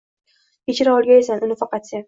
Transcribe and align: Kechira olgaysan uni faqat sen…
Kechira 0.71 0.95
olgaysan 1.01 1.47
uni 1.49 1.61
faqat 1.63 1.93
sen… 1.95 1.99